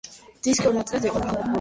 დისკი 0.47 0.67
ორ 0.71 0.75
ნაწილად 0.79 1.09
იყოფა. 1.11 1.49